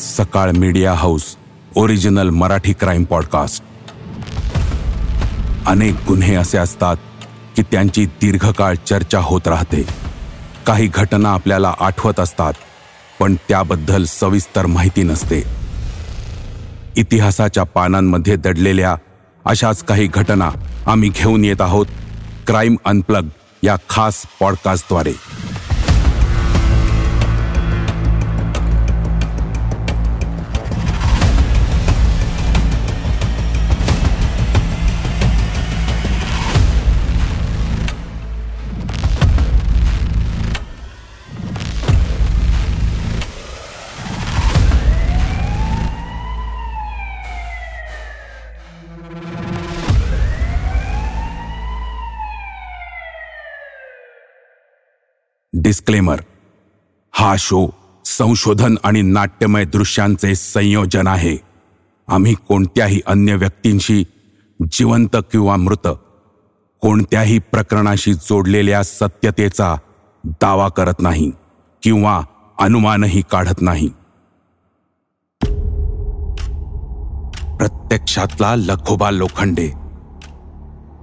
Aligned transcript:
Sakal 0.00 0.50
media 0.50 0.92
house 0.94 1.24
original 1.76 2.30
Marathi 2.30 2.72
crime 2.72 3.04
podcast. 3.04 3.62
अनेक 5.66 5.94
गुन्हे 6.08 6.34
असे 6.34 6.58
असतात 6.58 6.96
की 7.56 7.62
त्यांची 7.62 8.04
दीर्घकाळ 8.06 8.74
चर्चा 8.86 9.18
होत 9.18 9.48
राहते. 9.48 9.82
काही 10.66 10.86
घटना 10.94 11.30
आपल्याला 11.30 11.74
आठवत 11.80 12.20
असतात 12.20 12.52
पण 13.20 13.34
त्याबद्दल 13.48 14.04
सविस्तर 14.04 14.66
माहिती 14.66 15.02
नसते. 15.02 15.42
इतिहासाच्या 16.96 17.64
पानांमध्ये 17.64 18.36
दडलेल्या 18.36 18.96
अशाच 19.44 19.82
काही 19.84 20.06
घटना 20.06 20.50
आम्ही 20.86 21.08
घेऊन 21.08 21.44
येत 21.44 21.60
आहोत 21.60 21.86
क्राईम 22.46 22.76
अनप्लग 22.84 23.28
या 23.62 23.76
खास 23.88 24.22
पॉडकास्टद्वारे. 24.40 25.12
डिस्क्लेमर 55.70 56.20
हा 57.12 57.34
शो 57.38 57.74
संशोधन 58.04 58.76
आणि 58.84 59.02
नाट्यमय 59.02 59.64
दृश्यांचे 59.64 60.34
संयोजन 60.34 61.06
आहे. 61.06 61.36
आम्ही 62.08 62.34
कोणत्याही 62.34 63.00
अन्य 63.06 63.34
व्यक्तींशी 63.34 64.04
जिवंत 64.72 65.16
किंवा 65.32 65.56
मृत 65.56 65.88
कोणत्याही 66.80 67.38
प्रकरणाशी 67.38 68.14
जोडलेल्या 68.14 68.82
सत्यतेचा 68.82 69.76
दावा 70.24 70.68
करत 70.68 71.00
नाही 71.00 71.30
किंवा 71.82 72.20
अनुमानही 72.58 73.22
काढत 73.30 73.60
नाही. 73.60 73.88
प्रत्यक्षातला 77.58 78.56
लखोबा 78.56 79.10
लोखंडे 79.10 79.70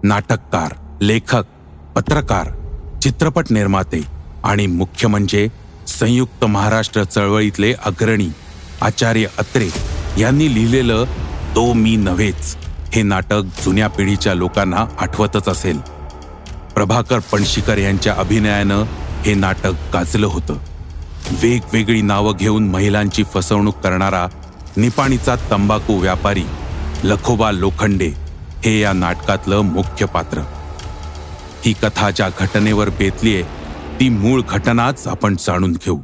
नाटककार 0.04 1.00
लेखक 1.02 1.44
पत्रकार 1.95 2.48
चित्रपट 3.00 3.45
निर्माते 3.52 4.17
आणि 4.48 4.66
मुख्य 4.67 5.08
म्हणजे 5.08 5.48
संयुक्त 5.88 6.45
महाराष्ट्र 6.45 7.03
चळवळीतले 7.03 7.73
अग्रणी 7.86 8.28
आचार्य 8.81 9.28
अत्रे 9.38 9.70
यांनी 10.17 10.54
लिहिलेलं 10.54 11.04
तो 11.55 11.73
मी 11.73 11.95
नव्हेच 11.95 12.55
हे 12.94 13.02
नाटक 13.02 13.64
जुन्या 13.66 13.88
पिढीच्या 13.88 14.33
लोकांना 14.33 14.86
आठवतच 14.99 15.48
असेल. 15.48 15.80
प्रभाकर 16.76 17.20
पणशीकर 17.20 17.77
यांच्या 17.77 18.14
अभिनयानं 18.17 18.83
हे 19.26 19.33
नाटक 19.33 19.73
गाजलं 19.94 20.27
होतं. 20.27 20.58
वेगवेगळी 21.42 22.02
नावं 22.02 22.38
घेऊन 22.39 22.67
महिलांची 22.67 23.23
फसवणूक 23.33 23.80
करणारा 23.80 24.27
निपाणीचा 24.77 25.36
तंबाखू 25.52 25.99
व्यापारी 25.99 26.43
लखोबा 27.04 27.52
लोखंडे 27.52 28.08
हे 28.66 28.80
या 28.80 28.93
नाटकातलं 28.93 29.61
मुख्य 29.61 30.05
पात्र. 30.05 30.42
ही 31.66 31.73
कथा 31.73 32.10
ज्या 32.11 32.30
घटनेवर 32.39 32.89
बेतलीये 32.89 33.43
ती 34.00 34.10
मूळ 34.10 34.42
घटनाच 34.50 35.08
आपण 35.08 35.36
जाणून 35.40 35.72
घेऊ. 35.72 36.00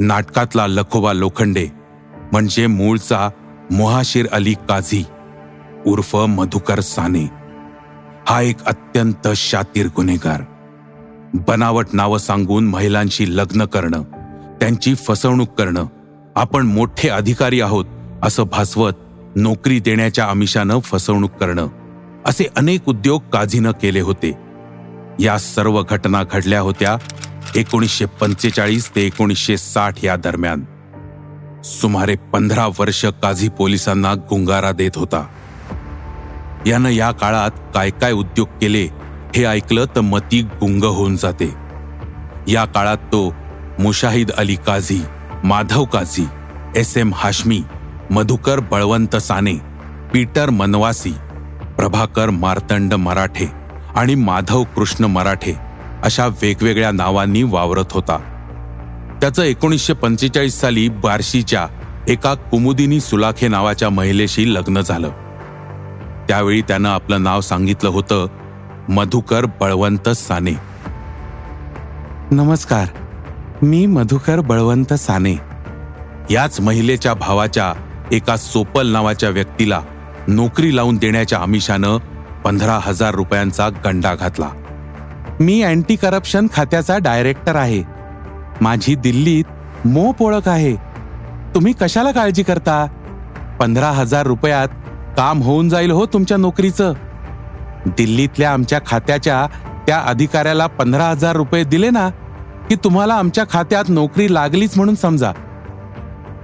नाटकातला 0.00 0.66
लखोबा 0.66 1.12
लोखंडे 1.12 1.68
म्हणजे 2.32 2.66
मूळचा 2.66 3.30
मोहाशीर 3.70 4.26
अली 4.32 4.54
काझी 4.54 5.04
उर्फ 5.86 6.16
मधुकर 6.16 6.80
साने. 6.80 7.30
हा 8.28 8.40
एक 8.40 8.64
अत्यंत 8.64 9.28
शातीर 9.36 9.86
गुन्हेगार. 9.96 10.42
बनावट 11.48 11.86
नावं 11.92 12.18
सांगून 12.18 12.68
महिलांशी 12.68 13.36
लग्न 13.36 13.64
करणं 13.64 14.02
त्यांची 14.60 14.94
फसवणूक 14.94 15.48
करणं 15.48 15.86
आपण 16.36 16.66
मोठे 16.66 17.08
अधिकारी 17.08 17.60
आहोत 17.60 17.84
असं 18.22 18.42
भासवत 18.42 18.92
नोकरी 19.36 19.80
देण्याच्या 19.80 20.24
आमिषानं 20.24 20.80
फसवणूक 20.80 21.30
करणं 21.30 21.66
असे 22.26 22.44
अनेक 22.56 22.88
उद्योग 22.88 23.22
काझीनं 23.32 23.70
केले 23.70 24.00
होते. 24.00 24.38
या 25.20 25.38
सर्व 25.38 25.82
घटना 25.90 26.22
घडल्या 26.24 26.60
होत्या 26.60 26.96
एकोणीसशे 27.56 28.04
पंचेचाळीस 28.04 28.90
ते 28.96 29.06
एकोणीसशे 29.06 29.56
साठ 29.56 30.04
या 30.04 30.16
दरम्यान. 30.16 30.64
सुमारे 31.64 32.14
पंधरा 32.32 32.66
वर्ष 32.66 33.04
काझी 33.04 33.48
पोलिसांना 33.48 34.14
गुंगारा 34.14 34.72
देत 34.72 34.90
होता. 34.96 35.26
यानं 36.66 36.88
या 36.88 37.10
काळात 37.10 37.50
काय 37.74 37.90
काय 37.90 38.12
उद्योग 38.12 38.48
केले 38.60 38.88
हे 39.36 39.44
ऐकलं 39.44 39.84
तर 39.96 40.00
मती 40.00 40.42
गुंग 40.42 40.84
होऊन 40.84 41.16
जाते. 41.16 41.54
या 42.48 42.64
काळात 42.64 42.96
तो 42.96 43.34
Mushahid 43.78 44.30
Ali 44.30 44.54
Kazi 44.54 45.02
Madhav 45.44 45.84
Kazi 45.84 46.26
S 46.76 46.96
M 46.96 47.14
Hashmi 47.14 47.62
Madhukar 48.10 48.60
Balwant 48.60 49.16
Sane 49.16 49.54
Peter 50.12 50.50
Manvasi 50.50 51.12
Prabhakar 51.82 52.30
Martand 52.30 52.94
Marathe 52.94 53.52
आणि 53.96 54.14
माधव 54.14 54.64
कृष्ण 54.64 55.04
मराठे 55.04 55.56
अशा 56.02 56.26
वेगवेगळ्या 56.26 56.90
नावांनी 56.90 57.42
वावरत 57.42 57.84
होता. 57.90 58.18
त्याचं 59.20 59.42
एकोणीसशे 59.42 59.92
पंचेचाळीस 59.92 60.60
साली 60.60 60.88
बार्शीच्या 60.88 61.66
एका 62.08 62.34
कुमुदिनी 62.34 63.00
सुलाखे 63.00 63.48
नावाच्या 63.48 63.90
महिलेशी 63.90 64.54
लग्न 64.54 64.80
झालं. 64.80 65.08
त्यावेळी 66.28 66.62
त्यानं 66.62 66.88
आपलं 66.88 67.22
नाव 67.22 67.40
सांगितलं 67.40 67.88
होतं 67.88 68.26
मधुकर 68.88 69.44
बळवंत 69.44 70.08
साने. 70.08 70.52
नमस्कार 72.30 72.88
मी 73.62 73.86
मधुकर 73.86 74.40
बळवंत 74.40 74.94
साने. 74.94 75.40
याच 76.30 76.60
महिलेच्या 76.60 77.14
भावाच्या 77.14 77.72
एका 78.12 78.36
सोपल 78.36 78.88
नावाच्या 78.88 79.28
व्यक्तीला 79.28 79.80
नोकरी 80.28 80.76
लावून 80.76 80.96
देण्याच्या 80.96 81.38
आमिषानं 81.38 81.98
पंधरा 82.44 82.78
हजार 82.82 83.14
रुपयांचा 83.14 83.68
गंडा 83.68 84.14
घातला. 84.14 84.48
मी 85.40 85.62
अँटी 85.62 85.96
करप्शन 85.96 86.46
खात्याचा 86.54 86.98
डायरेक्टर 86.98 87.56
आहे. 87.56 87.82
माझी 88.60 88.94
दिल्लीत 88.94 89.44
मोप 89.84 90.22
ओळख 90.22 90.48
आहे. 90.48 90.76
तुम्ही 91.54 91.72
कशाला 91.80 92.10
काळजी 92.10 92.42
करता? 92.42 92.86
पंधरा 93.60 93.90
हजार 93.90 94.26
रुपयात 94.26 94.68
काम 95.16 95.42
होऊन 95.42 95.68
जाईल 95.68 95.90
हो 95.90 96.06
तुमच्या 96.06 96.36
नोकरीचं. 96.36 96.92
दिल्लीतल्या 97.86 98.52
आमच्या 98.52 98.80
खात्याच्या 98.86 99.46
त्या 99.86 99.98
अधिकाऱ्याला 99.98 100.66
पंधरा 100.66 101.04
हजार 101.04 101.36
रुपये 101.36 101.64
दिले 101.64 101.90
ना 101.90 102.08
की 102.68 102.74
तुम्हाला 102.74 103.14
आमच्या 103.14 103.44
खात्यात 103.52 103.84
नोकरी 103.88 104.34
लागलीच 104.34 104.76
म्हणून 104.76 104.94
समजा. 104.94 105.32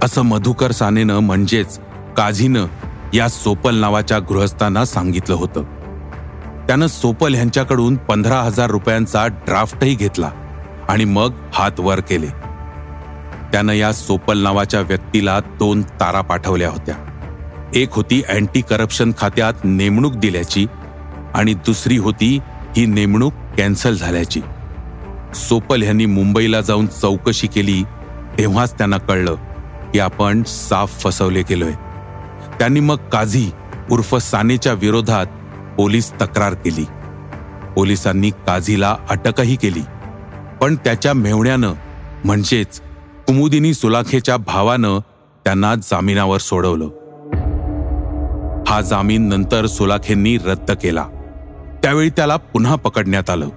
असं 0.03 0.21
मधुकर 0.21 0.71
सानेनं 0.71 1.19
म्हणजेच 1.19 1.79
काझीनं 2.17 2.65
या 3.13 3.27
सोपल 3.27 3.75
नावाच्या 3.75 4.19
गृहस्थांना 4.19 4.85
सांगितलं 4.85 5.35
होतं. 5.35 5.63
त्यानं 6.67 6.87
सोपल 6.87 7.33
यांच्याकडून 7.33 7.95
पंधरा 7.95 8.41
हजार 8.41 8.69
रुपयांचा 8.69 9.27
ड्राफ्टही 9.27 9.95
घेतला 9.95 10.31
आणि 10.89 11.05
मग 11.05 11.33
हात 11.53 11.79
वर 11.79 11.99
केले. 11.99 12.27
त्यानं 13.51 13.73
या 13.73 13.93
सोपल 13.93 14.37
नावाच्या 14.37 14.81
व्यक्तीला 14.81 15.39
दोन 15.39 15.81
तारा 15.81 16.21
पाठवल्या 16.21 16.69
होत्या. 16.69 16.95
एक 17.75 17.93
होती 17.93 18.21
अँटी 18.29 18.61
करप्शन 18.61 19.11
खात्यात 19.17 19.53
नेमणूक 19.63 20.15
दिल्याची 20.15 20.65
आणि 21.33 21.53
दुसरी 21.53 21.97
होती 21.97 22.39
ही 22.77 22.85
नेमणूक 22.85 23.33
कॅन्सल 23.57 23.95
झाल्याची. 23.95 24.41
सोपल 25.35 25.83
यांनी 25.83 26.05
मुंबईला 26.05 26.61
जाऊन 26.61 26.87
चौकशी 26.87 27.47
केली 27.47 27.83
तेव्हाच 28.37 28.77
त्यांना 28.77 28.97
कळलं 28.97 29.35
की 29.93 29.99
आपण 29.99 30.43
साफ 30.43 31.03
फसवले 31.03 31.41
गेलोय. 31.41 31.73
त्यांनी 32.59 32.79
मग 32.79 32.95
काझी 32.95 33.51
उर्फ 33.91 34.15
सानेच्या 34.15 34.73
विरोधात 34.73 35.25
पोलीस 35.77 36.11
तक्रार 36.11 36.53
केली. 36.53 36.85
पोलिसांनी 37.75 38.29
काझीला 38.29 38.97
अटकही 39.09 39.55
केली. 39.55 39.81
पण 40.61 40.75
त्याच्या 40.75 41.13
मेवण्यानं 41.13 41.73
म्हणजेच 42.25 42.81
कुमुदिनी 43.27 43.73
सुलाखेच्या 43.73 44.37
भावानं 44.37 44.99
त्यांना 45.45 45.75
जामिनावर 45.75 46.37
सोडवलं. 46.37 46.85
हा 48.67 48.81
जामीन 48.81 49.29
नंतर 49.29 49.65
सुलाखेंनी 49.65 50.37
रद्द 50.37 50.71
केला. 50.71 51.05
त्यावेळी 51.83 52.09
त्याला 52.09 52.35
पुन्हा 52.35 52.75
पकडण्यात 52.75 53.29
आलं. 53.29 53.49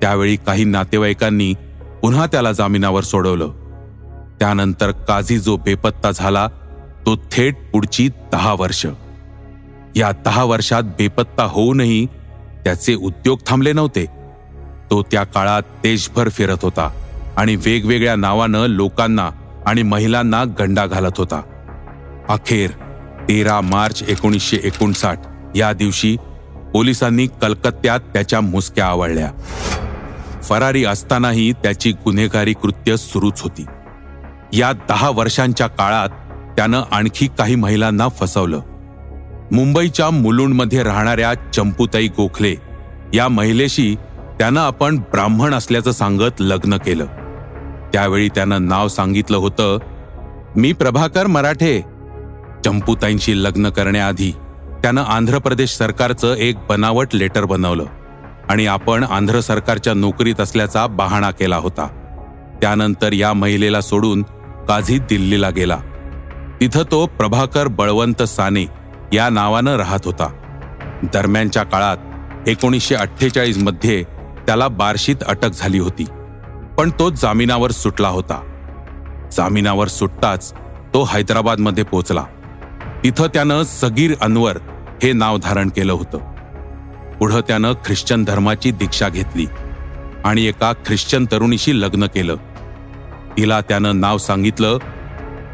त्यावेळी 0.00 0.36
काही 0.36 0.64
नातेवाईकांनी 0.64 1.54
पुन्हा 2.02 2.26
त्याला 2.26 2.52
जामिनावर 2.52 3.02
सोडवलं. 3.02 3.48
त्यानंतर 4.40 4.90
काझी 4.90 5.38
जो 5.38 5.56
बेपत्ता 5.56 6.10
झाला 6.10 6.48
तो 7.06 7.16
थेट 7.16 7.56
पुढची 7.72 8.08
दहा 8.32 8.52
वर्ष. 8.52 8.86
या 9.96 10.12
दहा 10.24 10.44
वर्षात 10.44 10.82
बेपत्ता 10.82 11.44
होऊनही 11.44 12.06
त्याचे 12.64 12.94
उद्योग 12.94 13.38
थांबले 13.46 13.72
नव्हते. 13.72 14.06
तो 14.90 15.02
त्या 15.02 15.24
काळात 15.24 15.62
देशभर 15.82 16.28
फिरत 16.28 16.58
होता 16.62 16.90
आणि 17.36 17.56
वेगवेगळ्या 17.56 18.16
नावानं 18.16 18.66
लोकांना 18.66 19.30
आणि 19.66 19.82
महिलांना 19.82 20.44
गंडा 20.44 20.86
घालत 20.86 21.18
होता. 21.18 21.42
अखेर 22.28 22.70
तेरा 23.28 23.60
मार्च 23.60 24.02
एकोणीसशे 24.02 24.58
एकोणसाठ 24.64 25.20
या 25.56 25.72
दिवशी 25.72 26.16
पोलिसांनी 26.72 27.26
कलकत्त्यात 27.26 28.00
त्याच्या 28.00 28.40
मुसक्या 28.40 28.86
आवळल्या. 28.86 29.30
फरारी 30.42 30.84
असतानाही 30.84 31.52
त्याची 31.52 31.92
गुन्हेगारी 31.92 32.52
कृत्य 32.52 32.96
सुरूच 32.96 33.40
होती. 33.40 33.66
या 34.52 34.72
दहा 34.72 35.10
वर्षांच्या 35.10 35.66
काळात 35.66 36.08
त्यानं 36.56 36.82
आणखी 36.90 37.26
काही 37.26 37.54
महिलांना 37.54 38.08
फसवलं. 38.08 38.60
मुंबईच्या 39.52 40.10
मुलुंडमध्ये 40.10 40.82
राहणाऱ्या 40.82 41.34
चंपूताई 41.52 42.08
गोखले 42.08 42.54
या 43.14 43.28
महिलेशी 43.28 43.96
त्यानं 44.38 44.60
आपण 44.60 44.96
ब्राह्मण 44.96 45.54
असल्याचं 45.54 45.92
सांगत 45.92 46.40
लग्न 46.40 46.76
केलं. 46.76 47.06
त्यावेळी 47.92 48.28
त्यानं 48.28 48.68
नाव 48.68 48.88
सांगितलं 48.88 49.36
होतं 49.36 49.78
मी 50.56 50.72
प्रभाकर 50.72 51.26
मराठे. 51.26 51.84
चंपूताईंशी 52.64 53.44
लग्न 53.44 53.68
करण्याआधी 53.68 54.30
त्यानं 54.82 55.02
आंध्र 55.02 55.38
प्रदेश 55.38 55.70
सरकारचं 55.70 56.34
एक 56.34 56.56
बनावट 56.68 57.08
लेटर 57.14 57.44
बनवलं 57.44 57.84
आणि 58.48 58.66
आपण 58.66 59.04
आंध्र 59.04 59.40
सरकारच्या 59.40 59.94
नोकरीत 59.94 60.40
असल्याचा 60.40 60.86
बहाणा 60.86 61.30
केला 61.30 61.56
होता. 61.56 61.86
त्यानंतर 62.60 63.12
या 63.12 63.32
महिलेला 63.32 63.80
सोडून 63.80 64.22
काझी 64.68 64.98
दिल्लीला 64.98 65.50
गेला. 65.50 65.76
तिथं 66.62 66.82
तो 66.90 67.06
प्रभाकर 67.06 67.66
बळवंत 67.66 68.22
साने 68.22 68.66
या 69.12 69.28
नावानं 69.28 69.76
राहत 69.76 69.98
होता. 70.04 70.26
दरम्यानच्या 71.02 71.62
काळात 71.62 71.96
एकोणीसशे 72.48 72.94
अठ्ठेचाळीसमध्ये 72.94 74.02
त्याला 74.46 74.68
बार्शीत 74.68 75.16
अटक 75.26 75.50
झाली 75.50 75.78
होती. 75.78 76.04
पण 76.78 76.90
तो 76.98 77.10
जामिनावर 77.10 77.70
सुटला 77.70 78.08
होता. 78.08 78.42
जामिनावर 79.32 79.88
सुटताच 79.88 80.52
तो 80.94 81.04
हैदराबादमध्ये 81.04 81.84
पोचला. 81.84 82.24
तिथं 83.04 83.26
त्यानं 83.26 83.62
सगीर 83.62 84.14
अनवर 84.20 84.58
हे 85.02 85.12
नाव 85.12 85.38
धारण 85.38 85.68
केलं 85.68 85.92
होतं. 85.92 86.18
पुढं 87.18 87.40
त्यानं 87.40 87.72
ख्रिश्चन 87.72 88.24
धर्माची 88.24 88.70
दीक्षा 88.70 89.08
घेतली 89.08 89.46
आणि 90.24 90.44
एका 90.44 90.72
ख्रिश्चन 90.72 91.26
तरुणीशी 91.32 91.80
लग्न 91.80 92.06
केलं. 92.06 92.34
तिला 93.38 93.60
त्यानं 93.60 94.00
नाव 94.00 94.18
सांगितलं 94.18 94.78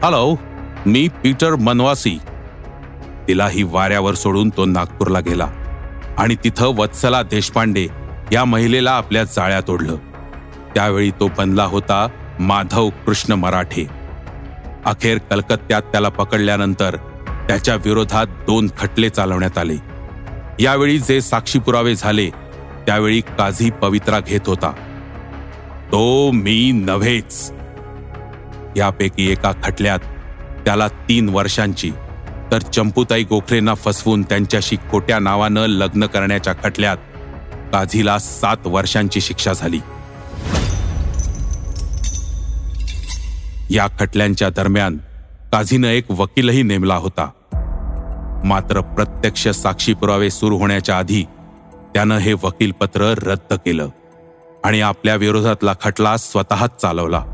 हॅलो 0.02 0.36
मी 0.86 1.08
पीटर 1.08 1.54
मनवासी. 1.54 2.18
तिलाही 3.28 3.62
वाऱ्यावर 3.62 4.14
सोडून 4.14 4.48
तो 4.48 4.64
नागपूरला 4.64 5.20
गेला 5.20 5.48
आणि 6.18 6.36
तिथं 6.44 6.66
वत्सला 6.66 7.22
देशपांडे 7.22 7.86
या 8.32 8.44
महिलेला 8.44 8.90
आपल्या 8.90 9.24
जाळ्यात 9.24 9.70
ओढलं. 9.70 9.96
त्यावेळी 10.74 11.10
तो 11.10 11.28
बनला 11.38 11.64
होता 11.64 12.08
माधव 12.40 12.88
कृष्ण 12.88 13.32
मराठे. 13.32 13.86
अखेर 14.84 15.18
कलकत्त्यात 15.18 15.82
त्याला 15.82 16.08
पकडल्यानंतर 16.08 16.96
त्याच्या 17.48 17.74
विरोधात 17.74 18.26
दोन 18.26 18.70
खटले 18.78 19.10
चालवण्यात 19.10 19.58
आले. 19.58 19.76
यावेळी 20.60 20.98
जे 20.98 21.20
साक्षी 21.20 21.58
पुरावे 21.58 21.94
झाले 21.94 22.30
त्यावेळी 22.86 23.20
काझी 23.20 23.70
पवित्रा 23.70 24.20
घेत 24.20 24.40
होता. 24.46 24.70
तो 25.92 26.30
मी 26.30 26.72
नव्हेच. 26.74 27.52
यापैकी 28.76 29.32
एका 29.32 29.52
खटल्यात 29.64 29.98
त्याला 30.68 30.88
तीन 30.88 31.28
वर्षांची. 31.28 31.92
तर 32.52 32.58
चंपूताई 32.58 33.24
गोखलेंना 33.24 33.74
फसवून 33.74 34.22
त्यांच्याशी 34.22 34.76
खोट्या 34.90 35.18
नावानं 35.18 35.66
लग्न 35.66 36.06
करण्याच्या 36.06 36.52
खटल्यात 36.52 36.96
काझीला 37.72 38.18
सात 38.18 38.56
वर्षांची 38.64 39.20
शिक्षा 39.20 39.52
झाली. 39.52 39.80
या 43.70 43.86
खटल्यांच्या 44.00 44.50
दरम्यान 44.50 44.96
काझीनं 45.52 45.88
एक 45.88 46.10
वकीलही 46.10 46.62
नेमला 46.62 46.96
होता. 46.96 47.30
मात्र 48.44 48.80
प्रत्यक्ष 48.80 49.48
साक्षी 49.48 49.94
पुरावे 49.94 50.30
सुरू 50.30 50.58
होण्याच्या 50.58 50.98
आधी 50.98 51.24
त्यानं 51.94 52.16
हे 52.16 52.32
वकीलपत्र 52.32 53.14
रद्द 53.22 53.54
केलं 53.54 53.88
आणि 54.64 54.80
आपल्या 54.80 55.14
विरोधातला 55.14 55.72
खटला 55.82 56.16
स्वतःच 56.16 56.76
चालवला. 56.80 57.24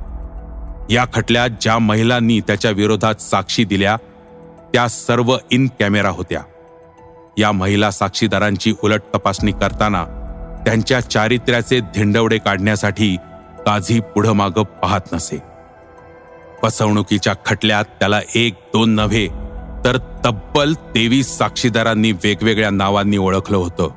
या 0.90 1.04
खटल्यात 1.14 1.50
ज्या 1.60 1.78
महिलांनी 1.78 2.40
त्याच्या 2.40 2.70
विरोधात 2.70 3.14
साक्षी 3.14 3.64
दिल्या 3.64 3.96
त्या 4.72 4.88
सर्व 4.88 5.36
इन 5.50 5.68
कॅमेरा 5.80 6.08
होत्या. 6.08 6.40
या 7.38 7.52
महिला 7.52 7.90
साक्षीदारांची 7.90 8.74
उलट 8.84 9.00
तपासणी 9.14 9.52
करताना 9.52 10.04
त्यांच्या 10.66 11.00
चारित्र्याचे 11.00 11.80
धिंडवडे 11.80 12.38
काढण्यासाठी 12.38 13.16
काझी 13.66 14.00
पुढं 14.00 14.32
मागं 14.32 14.62
पाहत 14.62 15.00
नसे. 15.12 15.42
फसवणुकीच्या 16.62 17.34
खटल्यात 17.46 17.84
त्याला 17.84 18.20
एक 18.34 18.52
दोन 18.52 18.90
नव्हे 18.90 19.28
तर 19.84 19.98
तब्बल 20.24 20.74
तेवीस 20.74 21.38
साक्षीदारांनी 21.38 22.12
वेगवेगळ्या 22.12 22.70
नावांनी 22.70 23.16
ओळखलं 23.16 23.56
होतं. 23.56 23.88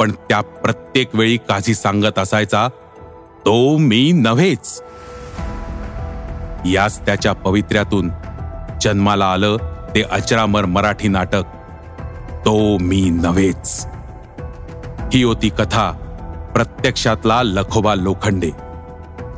पण 0.00 0.10
त्या 0.10 0.40
प्रत्येक 0.40 1.14
वेळी 1.14 1.36
काझी 1.36 1.74
सांगत 1.74 2.18
असायचा 2.18 2.68
तो 3.46 3.76
मी 3.76 4.12
नव्हेच. 4.12 4.82
याच 6.66 7.06
त्याच्या 7.06 7.32
पवित्र्यातून 7.32 8.10
जन्माला 8.82 9.26
आलं 9.26 9.56
ते 9.94 10.02
अचरामर 10.02 10.64
मराठी 10.64 11.08
नाटक. 11.08 11.42
तो 12.44 12.78
मी 12.78 13.10
नव्हेच. 13.10 13.86
ही 15.12 15.22
होती 15.22 15.48
कथा 15.48 15.90
प्रत्यक्षातला 16.54 17.42
लखोबा 17.42 17.94
लोखंडे. 17.94 18.50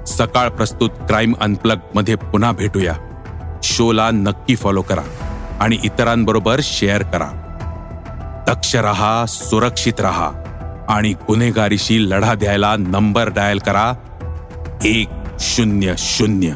सकाळ 0.06 0.48
प्रस्तुत 0.48 0.90
क्राईम 0.90 1.34
अनप्लगमध्ये 1.40 2.14
पुन्हा 2.14 2.52
भेटूया. 2.52 2.94
शोला 3.62 4.10
नक्की 4.10 4.56
फॉलो 4.56 4.82
करा 4.82 5.02
आणि 5.60 5.78
इतरांबरोबर 5.84 6.60
शेअर 6.62 7.02
करा. 7.02 7.28
दक्ष 8.46 8.76
रहा 8.76 9.24
सुरक्षित 9.26 9.92
रहा 9.98 10.30
आणि 10.88 11.12
गुन्हेगारीशी 11.12 12.10
लढा 12.10 12.34
द्यायला 12.34 12.76
नंबर 12.76 13.28
डायल 13.28 13.58
करा 13.58 13.92
एक 14.84 15.08
शून्य 15.40 15.94
शून्य. 15.98 16.52